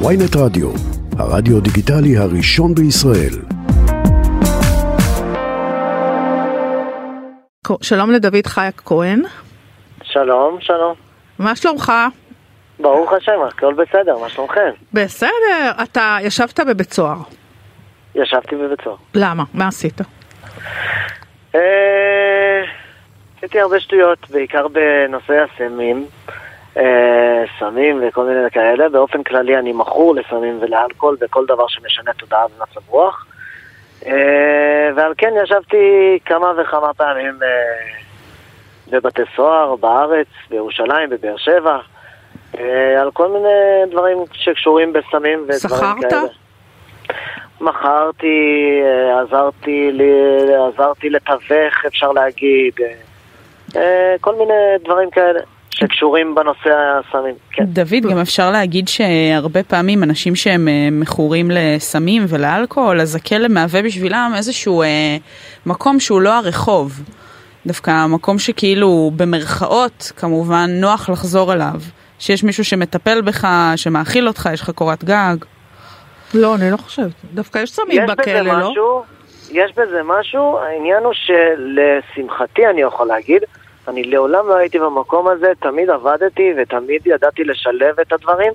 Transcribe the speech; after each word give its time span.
ויינט 0.00 0.36
רדיו, 0.36 0.70
הרדיו 1.18 1.60
דיגיטלי 1.60 2.16
הראשון 2.16 2.74
בישראל. 2.74 3.34
שלום 7.80 8.10
לדוד 8.10 8.46
חייק 8.46 8.82
כהן. 8.84 9.22
שלום, 10.02 10.58
שלום. 10.60 10.94
מה 11.38 11.56
שלומך? 11.56 11.92
ברוך 12.80 13.12
השם, 13.12 13.40
הכל 13.48 13.74
בסדר, 13.74 14.18
מה 14.18 14.28
שלומכם? 14.28 14.70
בסדר, 14.92 15.70
אתה 15.82 16.16
ישבת 16.22 16.60
בבית 16.60 16.92
סוהר. 16.92 17.18
ישבתי 18.14 18.56
בבית 18.56 18.80
סוהר. 18.84 18.96
למה? 19.14 19.44
מה 19.54 19.68
עשית? 19.68 20.00
אה, 21.54 21.60
עשיתי 23.38 23.60
הרבה 23.60 23.80
שטויות, 23.80 24.30
בעיקר 24.30 24.66
בנושא 24.68 25.44
הסמים, 25.44 26.06
אה, 26.76 27.44
סמים 27.58 28.00
וכל 28.02 28.24
מיני 28.24 28.50
כאלה. 28.50 28.88
באופן 28.88 29.22
כללי 29.22 29.58
אני 29.58 29.72
מכור 29.72 30.14
לסמים 30.14 30.58
ולאלכוהול 30.60 31.16
וכל 31.20 31.46
דבר 31.46 31.68
שמשנה 31.68 32.12
תודעה 32.12 32.46
ומצב 32.46 32.80
רוח. 32.88 33.26
אה, 34.06 34.90
ועל 34.96 35.12
כן 35.18 35.32
ישבתי 35.44 36.18
כמה 36.24 36.52
וכמה 36.56 36.94
פעמים 36.94 37.38
בבתי 38.90 39.22
סוהר, 39.36 39.76
בארץ, 39.76 40.26
בירושלים, 40.50 41.10
בבאר 41.10 41.36
שבע, 41.36 41.78
על 43.00 43.10
כל 43.12 43.28
מיני 43.28 43.90
דברים 43.90 44.18
שקשורים 44.32 44.92
בסמים 44.92 45.46
ודברים 45.48 46.00
כאלה. 46.00 46.10
שכרת? 46.10 46.30
מכרתי, 47.60 48.80
עזרתי, 49.20 49.98
עזרתי 50.68 51.10
לתווך, 51.10 51.84
אפשר 51.86 52.12
להגיד, 52.12 52.74
כל 54.20 54.34
מיני 54.34 54.78
דברים 54.84 55.10
כאלה. 55.10 55.40
שקשורים 55.86 56.34
בנושא 56.34 56.70
הסמים, 56.70 57.34
כן. 57.50 57.64
דוד, 57.64 58.10
גם 58.10 58.18
אפשר 58.18 58.50
להגיד 58.50 58.88
שהרבה 58.88 59.62
פעמים 59.62 60.02
אנשים 60.02 60.34
שהם 60.34 60.68
מכורים 60.92 61.50
לסמים 61.50 62.24
ולאלכוהול, 62.28 63.00
אז 63.00 63.14
הכלא 63.14 63.48
מהווה 63.48 63.82
בשבילם 63.82 64.32
איזשהו 64.36 64.82
אה, 64.82 65.16
מקום 65.66 66.00
שהוא 66.00 66.20
לא 66.20 66.34
הרחוב. 66.38 67.02
דווקא 67.66 68.06
מקום 68.06 68.38
שכאילו 68.38 69.10
במרכאות, 69.16 70.12
כמובן, 70.16 70.70
נוח 70.70 71.10
לחזור 71.10 71.52
אליו. 71.52 71.80
שיש 72.18 72.44
מישהו 72.44 72.64
שמטפל 72.64 73.20
בך, 73.20 73.48
שמאכיל 73.76 74.28
אותך, 74.28 74.48
יש 74.52 74.60
לך 74.60 74.70
קורת 74.70 75.04
גג. 75.04 75.36
לא, 76.34 76.54
אני 76.54 76.70
לא 76.70 76.76
חושבת. 76.76 77.12
דווקא 77.34 77.58
יש 77.58 77.70
סמים 77.72 78.06
בכלא, 78.06 78.40
לא? 78.40 78.70
משהו, 78.70 79.02
יש 79.50 79.72
בזה 79.72 80.00
משהו, 80.04 80.58
העניין 80.58 81.04
הוא 81.04 81.12
שלשמחתי 81.14 82.66
אני 82.66 82.80
יכול 82.80 83.06
להגיד, 83.06 83.42
אני 83.88 84.04
לעולם 84.04 84.48
לא 84.48 84.56
הייתי 84.56 84.78
במקום 84.78 85.28
הזה, 85.28 85.52
תמיד 85.60 85.90
עבדתי 85.90 86.52
ותמיד 86.58 87.06
ידעתי 87.06 87.44
לשלב 87.44 88.00
את 88.00 88.12
הדברים, 88.12 88.52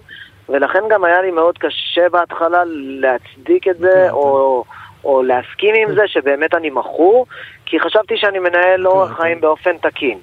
ולכן 0.50 0.80
גם 0.90 1.04
היה 1.04 1.22
לי 1.22 1.32
מאוד 1.32 1.58
קשה 1.58 2.10
בהתחלה 2.12 2.64
להצדיק 2.76 3.68
את 3.68 3.78
זה, 3.78 4.12
או, 4.12 4.64
או 5.04 5.24
להסכים 5.24 5.76
עם 5.76 5.96
זה 5.96 6.02
שבאמת 6.08 6.54
אני 6.54 6.70
מכור, 6.70 7.26
כי 7.66 7.80
חשבתי 7.80 8.18
שאני 8.18 8.40
מנהל 8.40 8.88
אורח 8.88 9.18
חיים 9.18 9.42
באופן 9.42 9.78
תקין. 9.78 10.20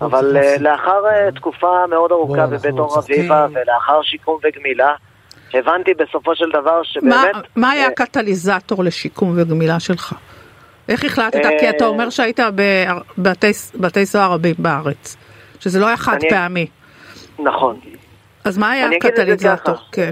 אבל 0.00 0.36
לאחר 0.60 1.30
תקופה 1.34 1.86
מאוד 1.86 2.12
ארוכה 2.12 2.46
בבית 2.46 2.78
אור 2.78 2.98
אביבה, 2.98 3.46
ולאחר 3.50 4.02
שיקום 4.02 4.38
וגמילה, 4.44 4.94
הבנתי 5.54 5.94
בסופו 5.94 6.36
של 6.36 6.50
דבר 6.52 6.82
שבאמת... 6.82 7.34
מה, 7.56 7.70
היה 7.70 7.86
הקטליזטור 7.86 8.84
לשיקום 8.84 9.34
וגמילה 9.36 9.80
שלך? 9.80 10.14
איך 10.88 11.04
החלטת? 11.04 11.42
כי 11.60 11.70
אתה 11.70 11.86
אומר 11.86 12.10
שהיית 12.10 12.40
בבתי 13.18 14.06
סוהר 14.06 14.32
רבים 14.32 14.54
בארץ, 14.58 15.16
שזה 15.60 15.80
לא 15.80 15.86
היה 15.86 15.96
חד. 15.96 16.18
פעמי. 16.30 16.66
נכון. 17.38 17.80
אז 18.44 18.58
מה 18.58 18.70
היה 18.70 18.86
הקטליזטור? 18.86 19.74
כן. 19.92 20.10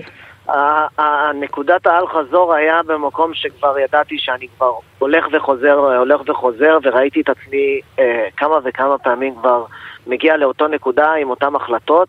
הנקודת 0.98 1.86
האל 1.86 2.06
חזור 2.06 2.54
היה 2.54 2.80
במקום 2.86 3.34
שכבר 3.34 3.78
ידעתי 3.78 4.18
שאני 4.18 4.46
כבר 4.56 4.72
הולך 4.98 5.26
וחוזר, 5.32 5.96
הולך 5.98 6.20
וחוזר, 6.26 6.78
וראיתי 6.82 7.20
את 7.20 7.28
עצמי 7.28 7.80
אה, 7.98 8.28
כמה 8.36 8.58
וכמה 8.64 8.98
פעמים 8.98 9.34
כבר 9.34 9.64
מגיע 10.06 10.36
לאותו 10.36 10.68
נקודה 10.68 11.12
עם 11.12 11.30
אותן 11.30 11.54
החלטות, 11.54 12.08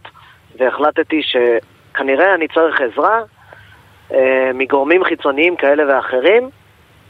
והחלטתי 0.59 1.21
שכנראה 1.23 2.35
אני 2.35 2.47
צריך 2.47 2.81
עזרה 2.81 3.21
אה, 4.13 4.51
מגורמים 4.53 5.03
חיצוניים 5.03 5.55
כאלה 5.55 5.83
ואחרים, 5.95 6.49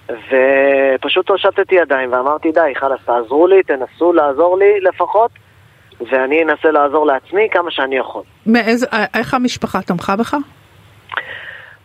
ופשוט 0.10 1.30
הושטתי 1.30 1.76
ידיים 1.76 2.14
ואמרתי 2.14 2.52
די, 2.52 2.74
חלאס, 2.76 3.00
תעזרו 3.06 3.48
לי, 3.48 3.64
תנסו 3.64 4.14
לעזור 4.14 4.58
לי 4.58 4.80
לפחות, 4.82 5.32
ואני 6.12 6.44
אנסה 6.44 6.72
לעזור 6.72 7.06
לעצמי 7.06 7.48
כמה 7.52 7.72
שאני 7.72 7.96
יכול. 7.98 8.24
מאיזה, 8.46 8.86
איך 9.14 9.34
המשפחה 9.34 9.82
תמכה 9.82 10.16
בך? 10.16 10.36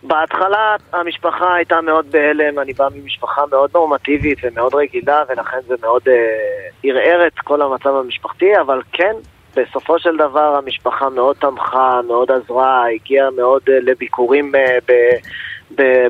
בהתחלה 0.03 0.77
המשפחה 0.93 1.55
הייתה 1.55 1.81
מאוד 1.81 2.07
בהלם, 2.11 2.59
אני 2.59 2.73
בא 2.73 2.89
ממשפחה 2.95 3.43
מאוד 3.51 3.71
נורמטיבית 3.75 4.39
ומאוד 4.43 4.75
רגילה 4.75 5.23
ולכן 5.29 5.59
זה 5.67 5.75
מאוד 5.81 6.03
אה, 6.09 6.15
ערער 6.83 7.27
את 7.27 7.39
כל 7.39 7.63
המצב 7.63 7.95
המשפחתי, 7.95 8.61
אבל 8.61 8.83
כן, 8.93 9.13
בסופו 9.57 9.99
של 9.99 10.17
דבר 10.17 10.57
המשפחה 10.57 11.09
מאוד 11.09 11.37
תמכה, 11.37 12.01
מאוד 12.07 12.31
עזרה, 12.31 12.89
הגיעה 12.95 13.31
מאוד 13.31 13.63
אה, 13.69 13.79
לביקורים 13.83 14.55
אה, 14.55 14.79
ב... 14.89 14.93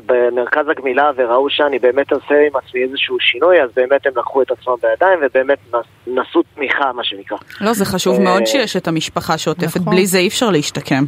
במרכז 0.05 0.69
הגמילה 0.69 1.11
וראו 1.15 1.49
שאני 1.49 1.79
באמת 1.79 2.11
עושה 2.11 2.35
עם 2.47 2.55
עצמי 2.55 2.83
איזשהו 2.83 3.19
שינוי, 3.19 3.61
אז 3.61 3.69
באמת 3.75 4.07
הם 4.07 4.13
לקחו 4.15 4.41
את 4.41 4.51
עצמם 4.51 4.73
בידיים 4.81 5.19
ובאמת 5.21 5.59
נשאו 6.07 6.41
תמיכה, 6.55 6.91
מה 6.93 7.03
שנקרא. 7.03 7.37
לא, 7.61 7.73
זה 7.73 7.85
חשוב 7.85 8.21
מאוד 8.21 8.45
שיש 8.45 8.77
את 8.77 8.87
המשפחה 8.87 9.37
שעוטפת, 9.37 9.79
נכון. 9.81 9.93
בלי 9.93 10.05
זה 10.05 10.17
אי 10.17 10.27
אפשר 10.27 10.49
להשתקם. 10.49 11.03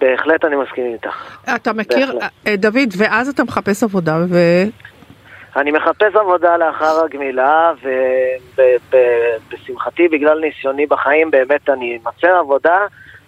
בהחלט 0.00 0.44
אני 0.44 0.56
מסכים 0.56 0.92
איתך. 0.92 1.38
אתה 1.56 1.72
מכיר, 1.72 2.18
דוד, 2.58 2.88
ואז 2.96 3.28
אתה 3.28 3.44
מחפש 3.44 3.82
עבודה 3.82 4.18
ו... 4.28 4.38
אני 5.56 5.70
מחפש 5.70 6.14
עבודה 6.14 6.56
לאחר 6.56 7.04
הגמילה, 7.04 7.72
ובשמחתי, 9.50 10.08
בגלל 10.08 10.38
ניסיוני 10.40 10.86
בחיים, 10.86 11.30
באמת 11.30 11.68
אני 11.68 11.96
אמצא 11.96 12.38
עבודה, 12.38 12.78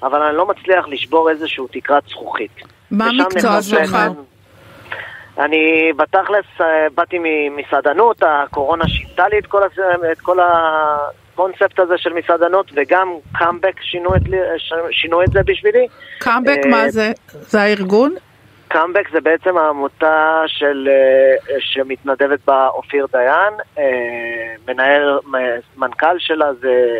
אבל 0.03 0.22
אני 0.22 0.37
לא 0.37 0.47
מצליח 0.47 0.88
לשבור 0.88 1.31
איזושהי 1.31 1.64
תקרת 1.72 2.03
זכוכית. 2.09 2.50
מה 2.90 3.06
המקצוע 3.06 3.62
שלך? 3.62 3.96
אני 5.38 5.92
בתכלס 5.96 6.46
באתי 6.94 7.16
ממסעדנות, 7.20 8.22
הקורונה 8.22 8.88
שינתה 8.88 9.28
לי 9.28 9.38
את 9.38 9.46
כל, 9.46 9.62
את 10.12 10.20
כל 10.20 10.38
הקונספט 10.40 11.78
הזה 11.78 11.94
של 11.98 12.12
מסעדנות, 12.12 12.70
וגם 12.74 13.08
קאמבק 13.32 13.80
שינו 13.80 14.16
את, 14.16 14.22
שינו 14.90 15.22
את 15.22 15.28
זה 15.32 15.40
בשבילי. 15.46 15.86
קאמבק 16.18 16.66
מה 16.70 16.88
זה? 16.88 17.12
זה 17.32 17.60
הארגון? 17.60 18.14
קאמבק 18.68 19.10
זה 19.12 19.20
בעצם 19.20 19.56
העמותה 19.58 20.42
של, 20.46 20.88
שמתנדבת 21.60 22.38
בה 22.46 22.68
אופיר 22.68 23.06
דיין, 23.12 23.54
מנהל, 24.68 25.18
מנכ"ל 25.76 26.18
שלה 26.18 26.54
זה 26.54 26.98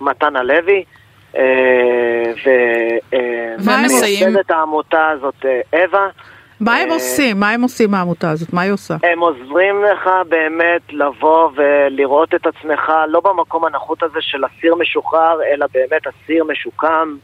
מתן 0.00 0.36
הלוי. 0.36 0.84
ומייסדת 3.64 4.50
העמותה 4.50 5.08
הזאת 5.08 5.46
אווה. 5.72 6.08
מה 6.60 6.76
הם 6.76 6.90
עושים? 6.90 7.40
מה 7.40 7.50
הם 7.50 7.62
עושים 7.62 7.90
מהעמותה 7.90 8.30
הזאת? 8.30 8.52
מה 8.52 8.62
היא 8.62 8.72
עושה? 8.72 8.94
הם 9.02 9.18
עוזרים 9.18 9.84
לך 9.84 10.10
באמת 10.28 10.82
לבוא 10.92 11.50
ולראות 11.54 12.34
את 12.34 12.46
עצמך 12.46 12.92
לא 13.08 13.20
במקום 13.20 13.64
הנחות 13.64 14.02
הזה 14.02 14.18
של 14.20 14.38
אסיר 14.46 14.74
משוחרר, 14.74 15.38
אלא 15.52 15.66
באמת 15.74 16.06
אסיר 16.06 16.44
משוקם 16.44 17.16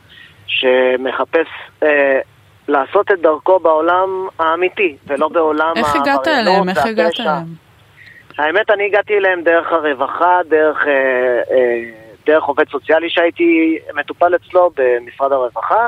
שמחפש 0.47 1.47
אה, 1.83 2.21
לעשות 2.69 3.13
את 3.13 3.21
דרכו 3.21 3.59
בעולם 3.59 4.29
האמיתי, 4.39 4.97
ולא 5.07 5.29
בעולם 5.29 5.73
איך 5.77 5.97
הגעת 5.97 6.29
אליהם? 6.29 6.69
איך 6.69 6.87
הגעת 6.87 7.21
אליהם? 7.21 7.45
האמת, 8.39 8.71
אני 8.71 8.87
הגעתי 8.87 9.17
אליהם 9.17 9.43
דרך 9.43 9.73
הרווחה, 9.73 10.39
דרך... 10.49 10.87
אה, 10.87 10.93
אה, 11.51 12.06
דרך 12.27 12.45
עובד 12.45 12.69
סוציאלי 12.69 13.11
שהייתי 13.11 13.79
מטופל 13.95 14.35
אצלו 14.35 14.71
במשרד 14.77 15.33
הרווחה, 15.33 15.87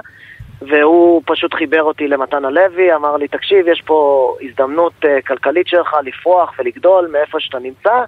והוא 0.62 1.22
פשוט 1.26 1.54
חיבר 1.54 1.82
אותי 1.82 2.08
למתן 2.08 2.44
הלוי, 2.44 2.94
אמר 2.94 3.16
לי, 3.16 3.28
תקשיב, 3.28 3.68
יש 3.68 3.82
פה 3.86 4.34
הזדמנות 4.42 4.92
uh, 5.04 5.26
כלכלית 5.26 5.68
שלך 5.68 5.96
לפרוח 6.04 6.52
ולגדול 6.58 7.08
מאיפה 7.12 7.40
שאתה 7.40 7.58
נמצא. 7.58 8.04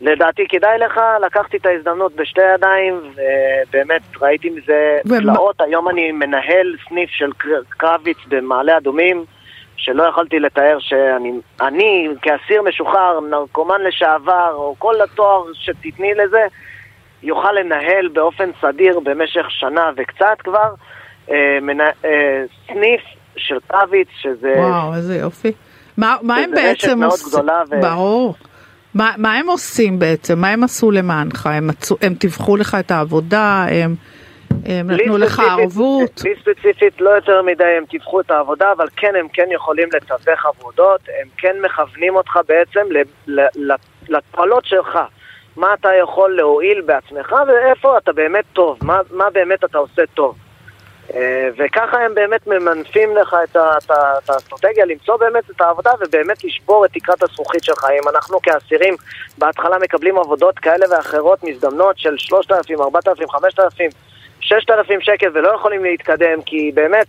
לדעתי 0.00 0.46
כדאי 0.48 0.78
לך, 0.78 1.00
לקחתי 1.26 1.56
את 1.56 1.66
ההזדמנות 1.66 2.16
בשתי 2.16 2.40
ידיים, 2.54 3.00
ובאמת 3.14 4.02
ראיתי 4.20 4.50
מזה 4.50 4.98
תלאות. 5.20 5.60
היום 5.60 5.88
אני 5.88 6.12
מנהל 6.12 6.76
סניף 6.88 7.10
של 7.10 7.32
קרביץ 7.68 8.18
במעלה 8.28 8.76
אדומים, 8.76 9.24
שלא 9.76 10.02
יכולתי 10.02 10.40
לתאר 10.40 10.76
שאני 10.80 11.32
אני, 11.60 12.08
כאסיר 12.22 12.62
משוחרר, 12.62 13.20
נרקומן 13.20 13.80
לשעבר, 13.80 14.52
או 14.54 14.74
כל 14.78 15.00
התואר 15.00 15.44
שתתני 15.54 16.14
לזה, 16.14 16.46
יוכל 17.22 17.52
לנהל 17.52 18.08
באופן 18.08 18.50
סדיר 18.60 19.00
במשך 19.00 19.46
שנה 19.50 19.90
וקצת 19.96 20.36
כבר 20.38 20.74
אה, 21.30 21.58
מנה, 21.62 21.90
אה, 22.04 22.42
סניף 22.66 23.00
של 23.36 23.56
קרביץ, 23.66 24.08
שזה... 24.20 24.54
וואו, 24.56 24.94
איזה 24.94 25.16
יופי. 25.16 25.52
מה, 25.96 26.16
מה 26.22 26.36
הם 26.36 26.50
בעצם 26.50 27.02
עושים? 27.02 27.40
ו... 27.70 27.80
ברור. 27.80 28.34
מה, 28.94 29.12
מה 29.16 29.34
הם 29.34 29.48
עושים 29.48 29.98
בעצם? 29.98 30.38
מה 30.38 30.48
הם 30.48 30.64
עשו 30.64 30.90
למענך? 30.90 31.46
הם, 31.46 31.66
מצו, 31.66 31.96
הם 32.02 32.14
טיווחו 32.14 32.56
לך 32.56 32.76
את 32.80 32.90
העבודה? 32.90 33.66
הם 33.70 33.94
הם 34.64 34.90
נתנו 34.90 35.18
לך 35.18 35.38
ערבות? 35.38 36.20
לי 36.24 36.34
ספציפית 36.40 37.00
לא 37.00 37.10
יותר 37.10 37.42
מדי 37.42 37.64
הם 37.64 37.84
טיווחו 37.84 38.20
את 38.20 38.30
העבודה, 38.30 38.72
אבל 38.72 38.86
כן, 38.96 39.12
הם 39.20 39.28
כן 39.32 39.46
יכולים 39.50 39.88
לתווך 39.94 40.46
עבודות, 40.46 41.00
הם 41.20 41.28
כן 41.36 41.56
מכוונים 41.62 42.16
אותך 42.16 42.38
בעצם 42.48 42.80
ל- 42.90 43.40
ל- 43.40 43.72
ל- 43.72 43.76
לתועלות 44.08 44.64
שלך. 44.64 44.98
מה 45.56 45.74
אתה 45.74 45.88
יכול 46.02 46.36
להועיל 46.36 46.80
בעצמך 46.80 47.34
ואיפה 47.48 47.98
אתה 47.98 48.12
באמת 48.12 48.44
טוב, 48.52 48.78
מה, 48.82 49.00
מה 49.10 49.30
באמת 49.30 49.64
אתה 49.64 49.78
עושה 49.78 50.02
טוב. 50.14 50.36
אה, 51.14 51.48
וככה 51.58 51.98
הם 51.98 52.14
באמת 52.14 52.46
ממנפים 52.46 53.16
לך 53.16 53.36
את, 53.44 53.56
האסטרטגיה, 54.28 54.84
למצוא 54.84 55.16
באמת 55.16 55.50
את 55.50 55.60
העבודה 55.60 55.90
ובאמת 56.00 56.44
לשבור 56.44 56.84
את 56.84 56.90
תקרת 56.92 57.22
הזכוכית 57.22 57.64
שלך. 57.64 57.84
אם 58.02 58.08
אנחנו 58.08 58.40
כאסירים 58.42 58.94
בהתחלה 59.38 59.78
מקבלים 59.78 60.18
עבודות 60.18 60.58
כאלה 60.58 60.86
ואחרות 60.90 61.44
מזדמנות 61.44 61.98
של 61.98 62.14
3,000, 62.18 62.80
4,000, 62.80 63.30
5,000, 63.30 63.90
6,000 64.40 65.00
שקל 65.00 65.30
ולא 65.34 65.54
יכולים 65.54 65.84
להתקדם 65.84 66.42
כי 66.46 66.70
באמת... 66.74 67.06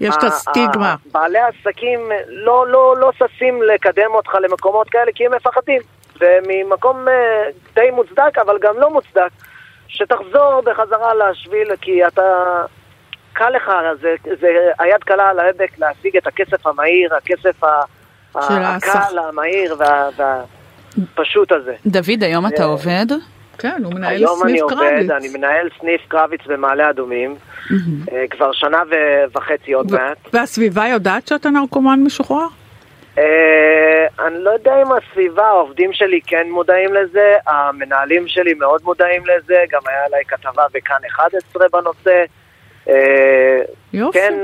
יש 0.00 0.16
את 0.18 0.22
הסטיגמה. 0.22 0.94
בעלי 1.12 1.38
העסקים 1.38 2.12
לא, 2.28 2.66
לא, 2.68 2.94
לא 2.96 3.10
ששים 3.12 3.62
לקדם 3.62 4.10
אותך 4.14 4.34
למקומות 4.34 4.90
כאלה 4.90 5.12
כי 5.14 5.26
הם 5.26 5.34
מפחדים. 5.34 5.80
וממקום 6.20 7.08
אה, 7.08 7.44
די 7.74 7.90
מוצדק, 7.92 8.38
אבל 8.42 8.58
גם 8.60 8.78
לא 8.78 8.90
מוצדק, 8.90 9.30
שתחזור 9.88 10.62
בחזרה 10.64 11.12
לשביל 11.14 11.76
כי 11.80 12.06
אתה... 12.06 12.22
קל 13.32 13.48
לך, 13.50 13.70
זה, 14.00 14.08
זה 14.40 14.46
היד 14.78 15.04
קלה 15.04 15.28
על 15.30 15.38
ההדק 15.38 15.78
להשיג 15.78 16.16
את 16.16 16.26
הכסף 16.26 16.66
המהיר, 16.66 17.14
הכסף 17.14 17.64
ה- 17.64 17.82
של 18.32 18.38
ה- 18.52 18.74
הסך. 18.76 18.96
הקל, 18.96 19.18
המהיר 19.18 19.76
וה- 19.78 20.08
והפשוט 20.96 21.52
הזה. 21.52 21.74
דוד, 21.86 22.22
היום 22.22 22.46
אתה 22.46 22.62
אה, 22.62 22.66
עובד? 22.68 23.06
כן, 23.58 23.82
הוא 23.84 23.94
מנהל 23.94 24.14
היום 24.16 24.40
אני 24.42 24.50
סניף 24.52 24.62
עובד, 24.62 24.76
קרביץ. 24.76 25.10
אני 25.10 25.28
מנהל 25.28 25.68
סניף 25.80 26.00
קרביץ 26.08 26.40
במעלה 26.46 26.90
אדומים, 26.90 27.34
אה, 28.12 28.24
כבר 28.30 28.52
שנה 28.52 28.82
ו- 28.90 29.36
וחצי 29.38 29.72
עוד 29.72 29.92
ו- 29.92 29.96
מעט. 29.96 30.16
והסביבה 30.32 30.86
יודעת 30.88 31.28
שאתה 31.28 31.50
נרקומן 31.50 32.00
משוחרר? 32.04 32.46
אה, 33.20 34.26
אני 34.26 34.44
לא 34.44 34.50
יודע 34.50 34.82
אם 34.82 34.92
הסביבה, 34.92 35.46
העובדים 35.46 35.92
שלי 35.92 36.20
כן 36.26 36.46
מודעים 36.50 36.94
לזה, 36.94 37.34
המנהלים 37.46 38.28
שלי 38.28 38.54
מאוד 38.54 38.80
מודעים 38.84 39.22
לזה, 39.26 39.64
גם 39.70 39.80
היה 39.86 40.04
עליי 40.04 40.24
כתבה 40.28 40.64
בכאן 40.72 40.96
11 41.10 41.66
בנושא. 41.72 42.24
אה, 42.88 43.60
יופי. 43.92 44.18
כן, 44.18 44.34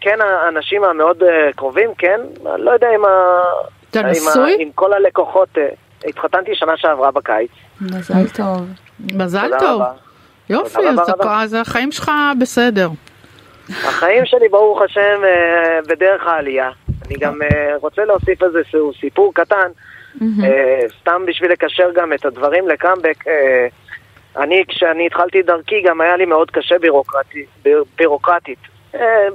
כן, 0.00 0.18
האנשים 0.20 0.84
המאוד 0.84 1.22
אה, 1.22 1.52
קרובים, 1.56 1.94
כן, 1.98 2.20
אני 2.54 2.64
לא 2.64 2.70
יודע 2.70 2.88
אם, 2.94 3.04
ה... 3.04 3.42
אתה 3.90 4.02
נשוי? 4.02 4.56
עם 4.58 4.72
כל 4.74 4.92
הלקוחות, 4.92 5.48
התחתנתי 6.06 6.54
שנה 6.54 6.76
שעברה 6.76 7.10
בקיץ. 7.10 7.50
מזל 7.80 8.28
טוב. 8.34 8.66
מזל 9.12 9.50
טוב. 9.58 9.82
רבה. 9.82 9.92
יופי, 10.50 10.88
אז 10.88 10.98
רבה. 11.08 11.42
אז 11.42 11.54
החיים 11.54 11.92
שלך 11.92 12.10
בסדר. 12.40 12.88
החיים 13.68 14.26
שלי, 14.26 14.48
ברוך 14.48 14.82
השם, 14.82 15.22
בדרך 15.88 16.26
העלייה. 16.26 16.70
אני 17.06 17.16
גם 17.16 17.42
אה, 17.42 17.76
רוצה 17.80 18.04
להוסיף 18.04 18.42
איזשהו 18.42 18.92
סיפור 19.00 19.34
קטן, 19.34 19.70
אה, 20.44 20.80
סתם 21.00 21.22
בשביל 21.26 21.52
לקשר 21.52 21.90
גם 21.94 22.12
את 22.12 22.24
הדברים 22.24 22.68
לקאמבק. 22.68 23.28
אה, 23.28 23.66
אני, 24.36 24.64
כשאני 24.68 25.06
התחלתי 25.06 25.40
את 25.40 25.46
דרכי, 25.46 25.80
גם 25.82 26.00
היה 26.00 26.16
לי 26.16 26.24
מאוד 26.24 26.50
קשה 26.50 26.78
בירוקרטי, 26.78 27.44
ביר- 27.62 27.84
בירוקרטית. 27.96 28.58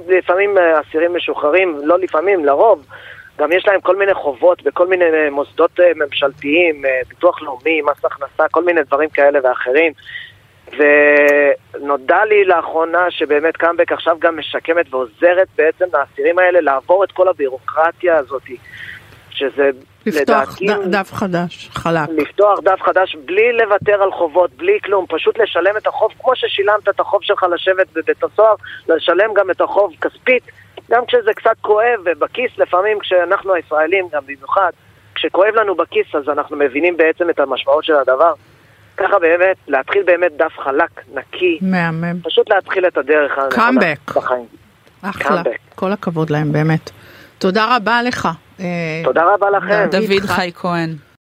לפעמים 0.08 0.58
אסירים 0.58 1.14
משוחררים, 1.16 1.78
לא 1.84 1.98
לפעמים, 1.98 2.44
לרוב, 2.44 2.86
גם 3.38 3.52
יש 3.52 3.66
להם 3.66 3.80
כל 3.80 3.96
מיני 3.96 4.14
חובות 4.14 4.62
בכל 4.62 4.86
מיני 4.86 5.04
מוסדות 5.30 5.70
ממשלתיים, 5.96 6.82
ביטוח 7.08 7.42
לאומי, 7.42 7.82
מס 7.82 8.04
הכנסה, 8.04 8.44
כל 8.50 8.64
מיני 8.64 8.82
דברים 8.82 9.08
כאלה 9.08 9.38
ואחרים. 9.42 9.92
ונודע 10.78 12.24
לי 12.24 12.44
לאחרונה 12.44 13.10
שבאמת 13.10 13.56
קאמבק 13.56 13.92
עכשיו 13.92 14.16
גם 14.18 14.38
משקמת 14.38 14.94
ועוזרת 14.94 15.48
בעצם 15.56 15.84
לאסירים 15.92 16.38
האלה 16.38 16.60
לעבור 16.60 17.04
את 17.04 17.12
כל 17.12 17.28
הבירוקרטיה 17.28 18.16
הזאת, 18.16 18.42
שזה 19.30 19.70
לפתוח 20.06 20.60
לדעתי... 20.60 20.66
ד- 20.66 20.90
דף 20.96 21.12
חדש, 21.12 21.70
חלק. 21.72 22.08
לפתוח 22.08 22.60
דף 22.60 22.82
חדש 22.82 23.16
בלי 23.24 23.52
לוותר 23.52 24.02
על 24.02 24.12
חובות, 24.12 24.50
בלי 24.50 24.78
כלום, 24.84 25.06
פשוט 25.08 25.38
לשלם 25.38 25.76
את 25.76 25.86
החוב 25.86 26.12
כמו 26.20 26.36
ששילמת 26.36 26.88
את 26.88 27.00
החוב 27.00 27.22
שלך 27.22 27.46
לשבת 27.54 27.86
בבית 27.92 28.24
הסוהר, 28.24 28.54
לשלם 28.88 29.34
גם 29.34 29.50
את 29.50 29.60
החוב 29.60 29.92
כספית, 30.00 30.42
גם 30.90 31.06
כשזה 31.06 31.32
קצת 31.34 31.56
כואב 31.60 32.00
ובכיס, 32.04 32.50
לפעמים 32.58 32.98
כשאנחנו 32.98 33.54
הישראלים 33.54 34.08
גם 34.12 34.22
במיוחד, 34.26 34.70
כשכואב 35.14 35.54
לנו 35.54 35.74
בכיס 35.74 36.14
אז 36.14 36.28
אנחנו 36.28 36.56
מבינים 36.56 36.96
בעצם 36.96 37.30
את 37.30 37.40
המשמעות 37.40 37.84
של 37.84 37.94
הדבר. 37.94 38.32
ככה 39.00 39.18
באמת, 39.18 39.56
להתחיל 39.68 40.02
באמת 40.02 40.32
דף 40.36 40.52
חלק, 40.64 40.90
נקי, 41.14 41.58
מהמם. 41.62 42.20
פשוט 42.22 42.50
להתחיל 42.50 42.86
את 42.86 42.98
הדרך 42.98 43.38
הנכונה 43.38 43.68
Comeback. 43.80 44.14
בחיים. 44.16 44.46
אחלה. 45.02 45.42
כל 45.74 45.92
הכבוד 45.92 46.30
להם, 46.30 46.52
באמת. 46.52 46.90
תודה 47.38 47.76
רבה 47.76 48.02
לך. 48.02 48.28
אה, 48.60 48.64
תודה 49.04 49.22
רבה 49.34 49.50
לכם. 49.50 49.86
דוד 49.90 50.26
חי 50.26 50.50
כהן. 50.54 50.94